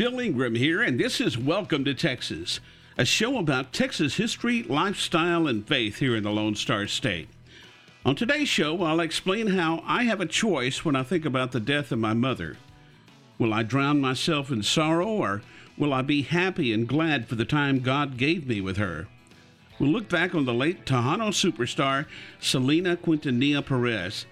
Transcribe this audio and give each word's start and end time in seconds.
Bill 0.00 0.18
Ingram 0.18 0.54
here, 0.54 0.80
and 0.80 0.98
this 0.98 1.20
is 1.20 1.36
Welcome 1.36 1.84
to 1.84 1.92
Texas, 1.92 2.60
a 2.96 3.04
show 3.04 3.36
about 3.36 3.74
Texas 3.74 4.16
history, 4.16 4.62
lifestyle, 4.62 5.46
and 5.46 5.68
faith 5.68 5.98
here 5.98 6.16
in 6.16 6.22
the 6.22 6.30
Lone 6.30 6.54
Star 6.54 6.86
State. 6.86 7.28
On 8.06 8.16
today's 8.16 8.48
show, 8.48 8.82
I'll 8.82 9.00
explain 9.00 9.48
how 9.48 9.82
I 9.84 10.04
have 10.04 10.22
a 10.22 10.24
choice 10.24 10.86
when 10.86 10.96
I 10.96 11.02
think 11.02 11.26
about 11.26 11.52
the 11.52 11.60
death 11.60 11.92
of 11.92 11.98
my 11.98 12.14
mother. 12.14 12.56
Will 13.38 13.52
I 13.52 13.62
drown 13.62 14.00
myself 14.00 14.50
in 14.50 14.62
sorrow, 14.62 15.06
or 15.06 15.42
will 15.76 15.92
I 15.92 16.00
be 16.00 16.22
happy 16.22 16.72
and 16.72 16.88
glad 16.88 17.28
for 17.28 17.34
the 17.34 17.44
time 17.44 17.80
God 17.80 18.16
gave 18.16 18.46
me 18.46 18.62
with 18.62 18.78
her? 18.78 19.06
We'll 19.78 19.90
look 19.90 20.08
back 20.08 20.34
on 20.34 20.46
the 20.46 20.54
late 20.54 20.86
Tejano 20.86 21.28
superstar, 21.28 22.06
Selena 22.40 22.96
Quintanilla 22.96 23.66
Perez. 23.66 24.24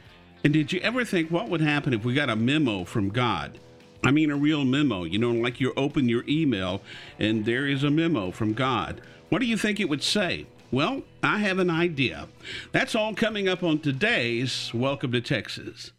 And 0.42 0.54
did 0.54 0.72
you 0.72 0.80
ever 0.80 1.04
think 1.04 1.30
what 1.30 1.50
would 1.50 1.60
happen 1.60 1.92
if 1.92 2.06
we 2.06 2.14
got 2.14 2.30
a 2.30 2.36
memo 2.36 2.84
from 2.84 3.10
God? 3.10 3.60
I 4.04 4.10
mean, 4.10 4.30
a 4.30 4.36
real 4.36 4.64
memo, 4.64 5.04
you 5.04 5.18
know, 5.18 5.32
like 5.32 5.60
you 5.60 5.72
open 5.76 6.08
your 6.08 6.24
email 6.28 6.82
and 7.18 7.44
there 7.44 7.66
is 7.66 7.82
a 7.82 7.90
memo 7.90 8.30
from 8.30 8.54
God. 8.54 9.00
What 9.28 9.40
do 9.40 9.46
you 9.46 9.56
think 9.56 9.80
it 9.80 9.88
would 9.88 10.02
say? 10.02 10.46
Well, 10.70 11.02
I 11.22 11.38
have 11.38 11.58
an 11.58 11.70
idea. 11.70 12.28
That's 12.72 12.94
all 12.94 13.14
coming 13.14 13.48
up 13.48 13.62
on 13.62 13.80
today's 13.80 14.72
Welcome 14.72 15.12
to 15.12 15.20
Texas. 15.20 15.92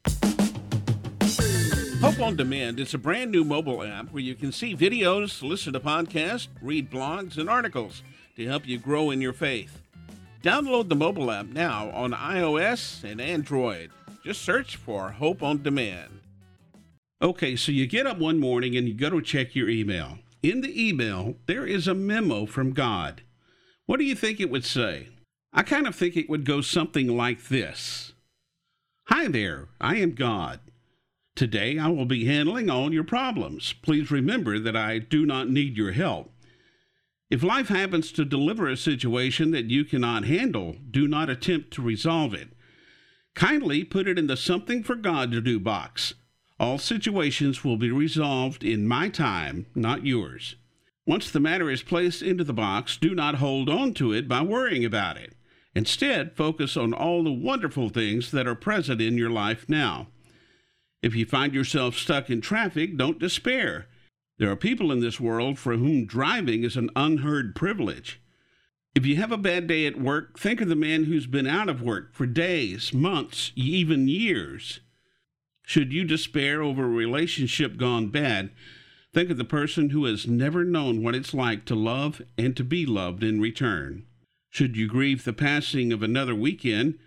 Hope 2.01 2.21
on 2.21 2.37
Demand 2.37 2.79
is 2.79 2.93
a 2.93 2.97
brand 2.97 3.31
new 3.31 3.43
mobile 3.43 3.83
app 3.83 4.11
where 4.11 4.23
you 4.23 4.33
can 4.33 4.53
see 4.53 4.75
videos, 4.75 5.43
listen 5.43 5.73
to 5.73 5.79
podcasts, 5.81 6.47
read 6.61 6.89
blogs, 6.89 7.37
and 7.37 7.49
articles 7.49 8.03
to 8.37 8.47
help 8.47 8.65
you 8.65 8.77
grow 8.77 9.11
in 9.11 9.19
your 9.19 9.33
faith. 9.33 9.81
Download 10.41 10.87
the 10.87 10.95
mobile 10.95 11.29
app 11.29 11.47
now 11.47 11.89
on 11.89 12.11
iOS 12.13 13.03
and 13.03 13.19
Android. 13.19 13.91
Just 14.23 14.43
search 14.43 14.77
for 14.77 15.09
Hope 15.09 15.43
on 15.43 15.61
Demand. 15.61 16.18
Okay, 17.21 17.57
so 17.57 17.73
you 17.73 17.85
get 17.85 18.07
up 18.07 18.17
one 18.17 18.39
morning 18.39 18.77
and 18.77 18.87
you 18.87 18.93
go 18.93 19.09
to 19.09 19.21
check 19.21 19.53
your 19.53 19.69
email. 19.69 20.19
In 20.41 20.61
the 20.61 20.87
email, 20.87 21.35
there 21.47 21.65
is 21.65 21.85
a 21.85 21.93
memo 21.93 22.45
from 22.45 22.71
God. 22.71 23.23
What 23.85 23.99
do 23.99 24.05
you 24.05 24.15
think 24.15 24.39
it 24.39 24.49
would 24.49 24.63
say? 24.63 25.09
I 25.51 25.63
kind 25.63 25.85
of 25.85 25.95
think 25.95 26.15
it 26.15 26.29
would 26.29 26.45
go 26.45 26.61
something 26.61 27.07
like 27.07 27.49
this 27.49 28.13
Hi 29.07 29.27
there, 29.27 29.67
I 29.81 29.97
am 29.97 30.11
God. 30.11 30.61
Today 31.35 31.77
I 31.77 31.87
will 31.87 32.05
be 32.05 32.25
handling 32.25 32.69
all 32.69 32.93
your 32.93 33.03
problems. 33.03 33.73
Please 33.81 34.11
remember 34.11 34.57
that 34.57 34.77
I 34.77 34.99
do 34.99 35.25
not 35.25 35.49
need 35.49 35.75
your 35.75 35.91
help. 35.91 36.31
If 37.29 37.43
life 37.43 37.67
happens 37.67 38.13
to 38.13 38.23
deliver 38.23 38.67
a 38.67 38.77
situation 38.77 39.51
that 39.51 39.65
you 39.65 39.83
cannot 39.83 40.23
handle, 40.23 40.77
do 40.89 41.07
not 41.07 41.29
attempt 41.29 41.71
to 41.71 41.81
resolve 41.81 42.33
it. 42.33 42.49
Kindly 43.35 43.83
put 43.83 44.07
it 44.07 44.17
in 44.17 44.27
the 44.27 44.37
Something 44.37 44.83
for 44.83 44.95
God 44.95 45.31
to 45.31 45.41
Do 45.41 45.59
box. 45.59 46.13
All 46.59 46.77
situations 46.77 47.63
will 47.63 47.77
be 47.77 47.89
resolved 47.89 48.63
in 48.63 48.87
my 48.87 49.07
time, 49.07 49.67
not 49.73 50.05
yours. 50.05 50.55
Once 51.05 51.31
the 51.31 51.39
matter 51.39 51.69
is 51.69 51.81
placed 51.81 52.21
into 52.21 52.43
the 52.43 52.53
box, 52.53 52.97
do 52.97 53.15
not 53.15 53.35
hold 53.35 53.69
on 53.69 53.93
to 53.95 54.11
it 54.11 54.27
by 54.27 54.41
worrying 54.41 54.83
about 54.83 55.17
it. 55.17 55.35
Instead, 55.73 56.35
focus 56.35 56.75
on 56.75 56.93
all 56.93 57.23
the 57.23 57.31
wonderful 57.31 57.89
things 57.89 58.31
that 58.31 58.47
are 58.47 58.55
present 58.55 58.99
in 58.99 59.17
your 59.17 59.29
life 59.29 59.69
now. 59.69 60.07
If 61.01 61.15
you 61.15 61.25
find 61.25 61.53
yourself 61.53 61.95
stuck 61.95 62.29
in 62.29 62.41
traffic, 62.41 62.97
don't 62.97 63.19
despair. 63.19 63.87
There 64.37 64.51
are 64.51 64.57
people 64.57 64.91
in 64.91 64.99
this 64.99 65.19
world 65.19 65.57
for 65.57 65.77
whom 65.77 66.05
driving 66.05 66.63
is 66.63 66.75
an 66.75 66.89
unheard 66.95 67.55
privilege. 67.55 68.21
If 68.95 69.05
you 69.05 69.15
have 69.15 69.31
a 69.31 69.37
bad 69.37 69.67
day 69.67 69.85
at 69.85 69.99
work, 69.99 70.37
think 70.37 70.59
of 70.59 70.67
the 70.67 70.75
man 70.75 71.05
who's 71.05 71.27
been 71.27 71.47
out 71.47 71.69
of 71.69 71.81
work 71.81 72.13
for 72.13 72.25
days, 72.25 72.93
months, 72.93 73.53
even 73.55 74.09
years. 74.09 74.81
Should 75.69 75.93
you 75.93 76.03
despair 76.03 76.63
over 76.63 76.85
a 76.85 76.89
relationship 76.89 77.77
gone 77.77 78.07
bad, 78.07 78.49
think 79.13 79.29
of 79.29 79.37
the 79.37 79.45
person 79.45 79.91
who 79.91 80.05
has 80.05 80.25
never 80.25 80.63
known 80.63 81.03
what 81.03 81.13
it's 81.13 81.31
like 81.31 81.63
to 81.65 81.75
love 81.75 82.23
and 82.39 82.57
to 82.57 82.63
be 82.63 82.87
loved 82.87 83.23
in 83.23 83.39
return. 83.39 84.07
Should 84.49 84.75
you 84.75 84.87
grieve 84.87 85.25
the 85.25 85.31
passing 85.31 85.93
of 85.93 86.01
another 86.01 86.33
weekend, 86.33 86.97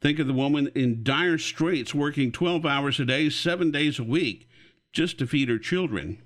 think 0.00 0.20
of 0.20 0.28
the 0.28 0.32
woman 0.32 0.68
in 0.72 1.02
dire 1.02 1.36
straits 1.36 1.96
working 1.96 2.30
12 2.30 2.64
hours 2.64 3.00
a 3.00 3.04
day, 3.04 3.28
seven 3.28 3.72
days 3.72 3.98
a 3.98 4.04
week, 4.04 4.48
just 4.92 5.18
to 5.18 5.26
feed 5.26 5.48
her 5.48 5.58
children. 5.58 6.22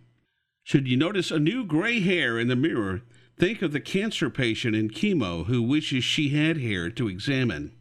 Should 0.65 0.87
you 0.87 0.99
notice 0.99 1.31
a 1.31 1.39
new 1.39 1.65
gray 1.65 2.01
hair 2.01 2.39
in 2.39 2.49
the 2.49 2.57
mirror, 2.57 3.05
think 3.39 3.63
of 3.63 3.73
the 3.73 3.81
cancer 3.81 4.29
patient 4.29 4.77
in 4.77 4.91
chemo 4.91 5.47
who 5.47 5.63
wishes 5.63 6.05
she 6.05 6.29
had 6.29 6.59
hair 6.59 6.91
to 6.91 7.09
examine. 7.09 7.73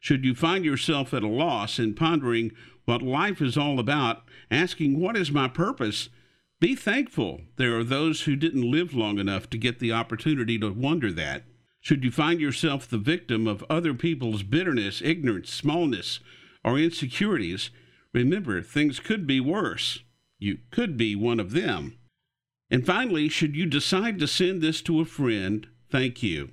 Should 0.00 0.24
you 0.24 0.34
find 0.34 0.64
yourself 0.64 1.12
at 1.12 1.22
a 1.22 1.28
loss 1.28 1.78
in 1.78 1.94
pondering 1.94 2.52
what 2.86 3.02
life 3.02 3.42
is 3.42 3.56
all 3.56 3.78
about, 3.78 4.22
asking, 4.50 4.98
What 4.98 5.16
is 5.16 5.30
my 5.30 5.48
purpose? 5.48 6.08
Be 6.58 6.74
thankful 6.74 7.42
there 7.56 7.76
are 7.76 7.84
those 7.84 8.22
who 8.22 8.34
didn't 8.34 8.70
live 8.70 8.94
long 8.94 9.18
enough 9.18 9.50
to 9.50 9.58
get 9.58 9.78
the 9.78 9.92
opportunity 9.92 10.58
to 10.58 10.72
wonder 10.72 11.12
that. 11.12 11.44
Should 11.80 12.02
you 12.02 12.10
find 12.10 12.40
yourself 12.40 12.88
the 12.88 12.98
victim 12.98 13.46
of 13.46 13.64
other 13.68 13.92
people's 13.92 14.42
bitterness, 14.42 15.02
ignorance, 15.02 15.52
smallness, 15.52 16.20
or 16.64 16.78
insecurities, 16.78 17.70
remember 18.12 18.62
things 18.62 18.98
could 18.98 19.26
be 19.26 19.38
worse. 19.38 20.00
You 20.38 20.58
could 20.70 20.96
be 20.96 21.14
one 21.14 21.38
of 21.38 21.52
them. 21.52 21.98
And 22.70 22.84
finally, 22.84 23.28
should 23.28 23.54
you 23.54 23.66
decide 23.66 24.18
to 24.18 24.26
send 24.26 24.62
this 24.62 24.80
to 24.82 25.00
a 25.00 25.04
friend, 25.04 25.66
thank 25.90 26.22
you. 26.22 26.50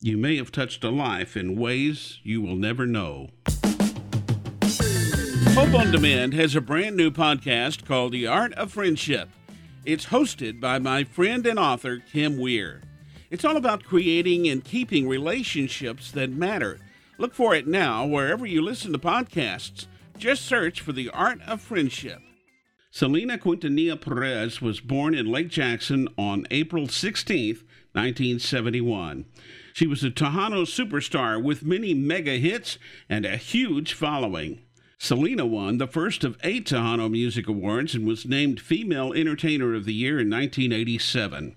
You 0.00 0.16
may 0.18 0.36
have 0.36 0.52
touched 0.52 0.84
a 0.84 0.90
life 0.90 1.36
in 1.36 1.58
ways 1.58 2.20
you 2.22 2.42
will 2.42 2.56
never 2.56 2.86
know. 2.86 3.30
Hope 5.56 5.72
on 5.72 5.90
Demand 5.90 6.34
has 6.34 6.54
a 6.54 6.60
brand 6.60 6.98
new 6.98 7.10
podcast 7.10 7.86
called 7.86 8.12
The 8.12 8.26
Art 8.26 8.52
of 8.52 8.72
Friendship. 8.72 9.30
It's 9.86 10.04
hosted 10.04 10.60
by 10.60 10.78
my 10.78 11.02
friend 11.02 11.46
and 11.46 11.58
author, 11.58 11.96
Kim 12.12 12.38
Weir. 12.38 12.82
It's 13.30 13.42
all 13.42 13.56
about 13.56 13.82
creating 13.82 14.46
and 14.48 14.62
keeping 14.62 15.08
relationships 15.08 16.10
that 16.10 16.28
matter. 16.28 16.78
Look 17.16 17.32
for 17.32 17.54
it 17.54 17.66
now 17.66 18.04
wherever 18.04 18.44
you 18.44 18.60
listen 18.60 18.92
to 18.92 18.98
podcasts. 18.98 19.86
Just 20.18 20.44
search 20.44 20.82
for 20.82 20.92
The 20.92 21.08
Art 21.08 21.40
of 21.46 21.62
Friendship. 21.62 22.20
Selena 22.90 23.38
Quintanilla 23.38 23.98
Perez 23.98 24.60
was 24.60 24.80
born 24.80 25.14
in 25.14 25.24
Lake 25.24 25.48
Jackson 25.48 26.06
on 26.18 26.46
April 26.50 26.86
16, 26.86 27.54
1971. 27.92 29.24
She 29.72 29.86
was 29.86 30.04
a 30.04 30.10
Tejano 30.10 30.66
superstar 30.66 31.42
with 31.42 31.64
many 31.64 31.94
mega 31.94 32.32
hits 32.32 32.78
and 33.08 33.24
a 33.24 33.38
huge 33.38 33.94
following. 33.94 34.60
Selena 34.98 35.44
won 35.44 35.78
the 35.78 35.86
first 35.86 36.24
of 36.24 36.38
eight 36.42 36.66
Tejano 36.66 37.10
Music 37.10 37.46
Awards 37.46 37.94
and 37.94 38.06
was 38.06 38.26
named 38.26 38.60
Female 38.60 39.12
Entertainer 39.12 39.74
of 39.74 39.84
the 39.84 39.92
Year 39.92 40.18
in 40.18 40.30
1987. 40.30 41.54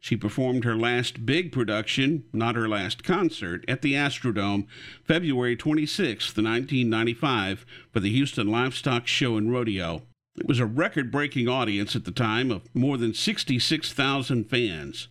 She 0.00 0.16
performed 0.16 0.64
her 0.64 0.76
last 0.76 1.26
big 1.26 1.52
production, 1.52 2.24
not 2.32 2.56
her 2.56 2.68
last 2.68 3.04
concert, 3.04 3.64
at 3.68 3.82
the 3.82 3.92
Astrodome 3.92 4.66
February 5.04 5.56
26, 5.56 6.28
1995, 6.28 7.66
for 7.92 8.00
the 8.00 8.10
Houston 8.10 8.48
Livestock 8.48 9.06
Show 9.06 9.36
and 9.36 9.52
Rodeo. 9.52 10.02
It 10.36 10.48
was 10.48 10.58
a 10.58 10.64
record 10.64 11.12
breaking 11.12 11.48
audience 11.48 11.94
at 11.94 12.06
the 12.06 12.12
time 12.12 12.50
of 12.50 12.74
more 12.74 12.96
than 12.96 13.12
66,000 13.12 14.44
fans. 14.48 15.08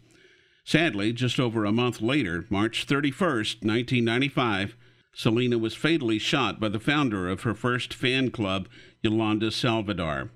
Sadly, 0.65 1.13
just 1.13 1.39
over 1.39 1.65
a 1.65 1.71
month 1.71 2.01
later, 2.01 2.45
March 2.49 2.85
31, 2.85 3.29
1995, 3.61 4.75
Selena 5.13 5.57
was 5.57 5.75
fatally 5.75 6.19
shot 6.19 6.59
by 6.59 6.69
the 6.69 6.79
founder 6.79 7.27
of 7.27 7.41
her 7.41 7.53
first 7.53 7.93
fan 7.93 8.31
club, 8.31 8.67
Yolanda 9.01 9.47
Saldívar. 9.47 10.29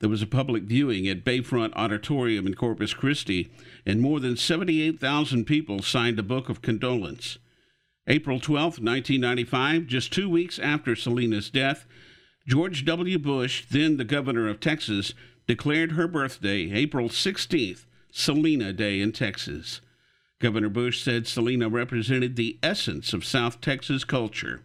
There 0.00 0.10
was 0.10 0.20
a 0.20 0.26
public 0.26 0.64
viewing 0.64 1.08
at 1.08 1.24
Bayfront 1.24 1.72
Auditorium 1.74 2.46
in 2.46 2.54
Corpus 2.54 2.92
Christi, 2.92 3.50
and 3.86 4.00
more 4.00 4.20
than 4.20 4.36
78,000 4.36 5.46
people 5.46 5.80
signed 5.80 6.18
a 6.18 6.22
book 6.22 6.48
of 6.48 6.60
condolence. 6.60 7.38
April 8.06 8.38
12, 8.38 8.78
1995, 8.78 9.86
just 9.86 10.12
two 10.12 10.28
weeks 10.28 10.58
after 10.58 10.94
Selena's 10.94 11.50
death, 11.50 11.86
George 12.46 12.84
W. 12.84 13.18
Bush, 13.18 13.64
then 13.70 13.96
the 13.96 14.04
governor 14.04 14.48
of 14.48 14.60
Texas, 14.60 15.14
declared 15.46 15.92
her 15.92 16.06
birthday, 16.06 16.70
April 16.72 17.08
16th, 17.08 17.86
Selena 18.12 18.72
Day 18.72 19.00
in 19.00 19.12
Texas. 19.12 19.80
Governor 20.38 20.68
Bush 20.68 21.02
said 21.02 21.26
Selena 21.26 21.68
represented 21.70 22.36
the 22.36 22.58
essence 22.62 23.14
of 23.14 23.24
South 23.24 23.62
Texas 23.62 24.04
culture. 24.04 24.60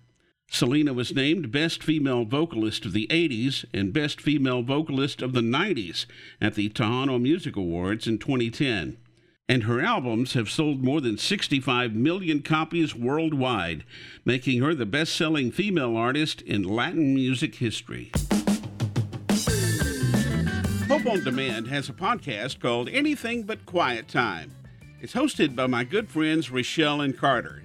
Selena 0.50 0.92
was 0.92 1.16
named 1.16 1.50
Best 1.50 1.82
Female 1.82 2.26
Vocalist 2.26 2.86
of 2.86 2.92
the 2.92 3.08
80s 3.08 3.64
and 3.74 3.94
Best 3.94 4.20
Female 4.20 4.64
Vocalist 4.64 5.22
of 5.22 5.32
the 5.32 5.40
90s 5.40 6.08
at 6.42 6.56
the 6.56 6.68
Tejano 6.68 7.22
Music 7.22 7.56
Awards 7.56 8.06
in 8.06 8.18
2010. 8.18 8.98
And 9.48 9.64
her 9.64 9.80
albums 9.80 10.34
have 10.34 10.50
sold 10.50 10.84
more 10.84 11.00
than 11.00 11.18
65 11.18 11.94
million 11.94 12.42
copies 12.42 12.94
worldwide, 12.94 13.86
making 14.26 14.62
her 14.62 14.76
the 14.76 14.86
best 14.86 15.16
selling 15.16 15.54
female 15.54 15.96
artist 15.96 16.42
in 16.42 16.64
Latin 16.64 17.16
music 17.16 17.56
history. 17.56 18.12
Hope 20.90 21.06
on 21.06 21.24
Demand 21.24 21.68
has 21.68 21.88
a 21.88 21.94
podcast 21.94 22.60
called 22.60 22.90
Anything 22.90 23.44
But 23.44 23.66
Quiet 23.66 24.10
Time. 24.10 24.52
It's 25.02 25.14
hosted 25.14 25.56
by 25.56 25.66
my 25.66 25.84
good 25.84 26.12
friends 26.12 26.52
Rochelle 26.52 27.02
and 27.02 27.18
Carter. 27.18 27.64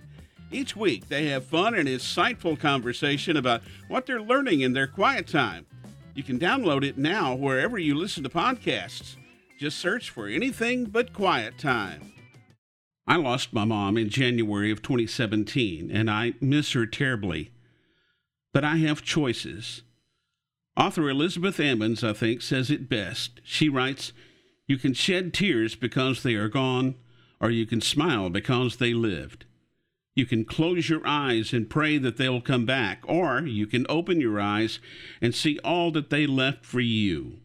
Each 0.51 0.75
week, 0.75 1.09
they 1.09 1.27
have 1.27 1.45
fun 1.45 1.75
and 1.75 1.87
insightful 1.87 2.59
conversation 2.59 3.37
about 3.37 3.61
what 3.89 4.07
they're 4.07 4.23
learning 4.23 4.63
in 4.63 4.73
their 4.73 4.87
quiet 4.87 5.27
time. 5.27 5.67
You 6.15 6.23
can 6.23 6.39
download 6.39 6.83
it 6.83 6.97
now 6.97 7.35
wherever 7.35 7.79
you 7.79 7.95
listen 7.95 8.23
to 8.23 8.31
podcasts. 8.31 9.17
Just 9.59 9.79
search 9.79 10.09
for 10.09 10.27
anything 10.27 10.87
but 10.87 11.13
quiet 11.13 11.59
time. 11.59 12.15
I 13.07 13.17
lost 13.17 13.53
my 13.53 13.67
mom 13.67 13.99
in 13.99 14.09
January 14.09 14.71
of 14.71 14.81
2017, 14.81 15.91
and 15.91 16.11
I 16.11 16.33
miss 16.41 16.73
her 16.73 16.87
terribly. 16.87 17.51
But 18.55 18.65
I 18.65 18.77
have 18.79 19.03
choices. 19.03 19.83
Author 20.75 21.11
Elizabeth 21.11 21.59
Ammons, 21.59 22.03
I 22.03 22.15
think, 22.15 22.41
says 22.41 22.71
it 22.71 22.89
best. 22.89 23.43
She 23.45 23.69
writes, 23.69 24.15
You 24.67 24.79
can 24.79 24.95
shed 24.95 25.35
tears 25.35 25.75
because 25.75 26.23
they 26.23 26.35
are 26.35 26.49
gone, 26.49 26.95
or 27.41 27.51
you 27.51 27.67
can 27.67 27.81
smile 27.81 28.31
because 28.31 28.77
they 28.77 28.95
lived. 28.95 29.45
You 30.15 30.25
can 30.25 30.47
close 30.47 30.89
your 30.89 31.07
eyes 31.07 31.53
and 31.53 31.69
pray 31.69 31.99
that 31.99 32.17
they'll 32.17 32.41
come 32.41 32.65
back, 32.65 33.03
or 33.07 33.43
you 33.43 33.67
can 33.67 33.85
open 33.89 34.21
your 34.21 34.41
eyes 34.41 34.79
and 35.21 35.35
see 35.35 35.59
all 35.59 35.91
that 35.93 36.09
they 36.09 36.27
left 36.27 36.65
for 36.65 36.81
you. 36.81 37.41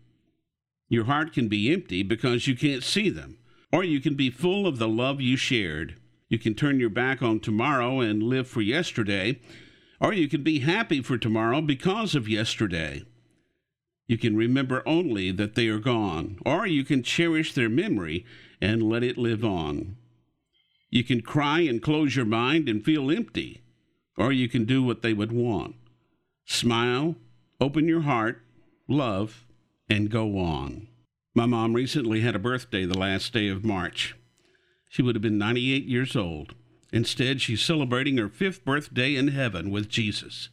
Your 0.87 1.03
heart 1.03 1.33
can 1.33 1.49
be 1.49 1.71
empty 1.71 2.01
because 2.01 2.47
you 2.47 2.55
can't 2.55 2.83
see 2.83 3.09
them, 3.09 3.37
or 3.73 3.83
you 3.83 3.99
can 3.99 4.15
be 4.15 4.29
full 4.29 4.65
of 4.65 4.77
the 4.77 4.87
love 4.87 5.19
you 5.19 5.35
shared. 5.35 5.95
You 6.29 6.39
can 6.39 6.55
turn 6.55 6.79
your 6.79 6.89
back 6.89 7.21
on 7.21 7.41
tomorrow 7.41 7.99
and 7.99 8.23
live 8.23 8.47
for 8.47 8.61
yesterday, 8.61 9.39
or 9.99 10.13
you 10.13 10.29
can 10.29 10.43
be 10.43 10.59
happy 10.59 11.01
for 11.01 11.17
tomorrow 11.17 11.59
because 11.59 12.15
of 12.15 12.29
yesterday. 12.29 13.03
You 14.07 14.17
can 14.17 14.35
remember 14.35 14.83
only 14.85 15.31
that 15.31 15.55
they 15.55 15.67
are 15.67 15.79
gone, 15.79 16.37
or 16.45 16.65
you 16.67 16.83
can 16.83 17.03
cherish 17.03 17.53
their 17.53 17.69
memory 17.69 18.25
and 18.59 18.83
let 18.83 19.03
it 19.03 19.17
live 19.17 19.45
on. 19.45 19.95
You 20.89 21.03
can 21.03 21.21
cry 21.21 21.61
and 21.61 21.81
close 21.81 22.15
your 22.15 22.25
mind 22.25 22.67
and 22.67 22.83
feel 22.83 23.09
empty, 23.09 23.61
or 24.17 24.33
you 24.33 24.49
can 24.49 24.65
do 24.65 24.83
what 24.83 25.01
they 25.01 25.13
would 25.13 25.31
want. 25.31 25.75
Smile, 26.45 27.15
open 27.61 27.87
your 27.87 28.01
heart, 28.01 28.41
love, 28.87 29.45
and 29.89 30.09
go 30.11 30.37
on. 30.37 30.87
My 31.33 31.45
mom 31.45 31.73
recently 31.73 32.19
had 32.19 32.35
a 32.35 32.39
birthday 32.39 32.85
the 32.85 32.97
last 32.97 33.31
day 33.31 33.47
of 33.47 33.63
March. 33.63 34.15
She 34.89 35.01
would 35.01 35.15
have 35.15 35.21
been 35.21 35.37
98 35.37 35.85
years 35.85 36.17
old. 36.17 36.53
Instead, 36.91 37.41
she's 37.41 37.61
celebrating 37.61 38.17
her 38.17 38.27
fifth 38.27 38.65
birthday 38.65 39.15
in 39.15 39.29
heaven 39.29 39.71
with 39.71 39.87
Jesus. 39.87 40.49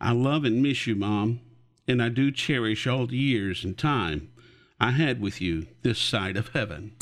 I 0.00 0.12
love 0.12 0.44
and 0.44 0.62
miss 0.62 0.86
you, 0.86 0.94
Mom 0.94 1.40
and 1.88 2.02
I 2.02 2.10
do 2.10 2.30
cherish 2.30 2.86
all 2.86 3.06
the 3.06 3.16
years 3.16 3.64
and 3.64 3.76
time 3.76 4.30
I 4.78 4.90
had 4.90 5.20
with 5.20 5.40
you 5.40 5.66
this 5.82 5.98
side 5.98 6.36
of 6.36 6.48
heaven. 6.48 6.92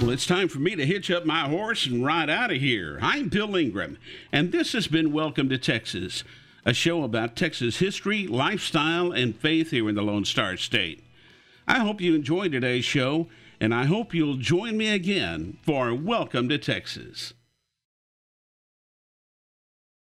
Well, 0.00 0.12
it's 0.12 0.26
time 0.26 0.48
for 0.48 0.58
me 0.58 0.74
to 0.74 0.86
hitch 0.86 1.10
up 1.10 1.26
my 1.26 1.48
horse 1.48 1.86
and 1.86 2.04
ride 2.04 2.30
out 2.30 2.50
of 2.50 2.56
here. 2.56 2.98
I'm 3.02 3.28
Bill 3.28 3.54
Ingram, 3.54 3.98
and 4.32 4.50
this 4.50 4.72
has 4.72 4.86
been 4.86 5.12
Welcome 5.12 5.50
to 5.50 5.58
Texas, 5.58 6.24
a 6.64 6.72
show 6.72 7.04
about 7.04 7.36
Texas 7.36 7.78
history, 7.78 8.26
lifestyle, 8.26 9.12
and 9.12 9.36
faith 9.36 9.70
here 9.70 9.88
in 9.88 9.94
the 9.94 10.02
Lone 10.02 10.24
Star 10.24 10.56
State. 10.56 11.03
I 11.66 11.78
hope 11.78 12.00
you 12.00 12.14
enjoyed 12.14 12.52
today's 12.52 12.84
show, 12.84 13.28
and 13.58 13.74
I 13.74 13.84
hope 13.84 14.12
you'll 14.12 14.36
join 14.36 14.76
me 14.76 14.88
again 14.88 15.56
for 15.62 15.94
Welcome 15.94 16.48
to 16.50 16.58
Texas. 16.58 17.32